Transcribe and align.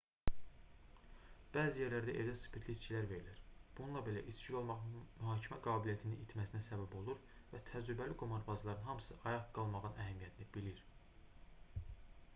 bəzi 1.57 1.81
yerlərdə 1.81 2.13
evdə 2.21 2.31
spirtli 2.39 2.75
içkilər 2.77 3.09
verilir 3.11 3.41
bununla 3.79 4.01
belə 4.07 4.23
içkili 4.31 4.57
olmaq 4.61 4.79
mühakimə 4.93 5.59
qabiliyyətinin 5.67 6.23
itməsinə 6.25 6.61
səbəb 6.69 6.95
olur 7.01 7.19
və 7.53 7.61
təcrübəli 7.71 8.17
qumarbazların 8.23 8.87
hamısı 8.89 9.19
ayıq 9.33 9.47
qalmağın 9.59 10.01
əhəmiyyətini 10.07 10.49
bilir 10.57 10.81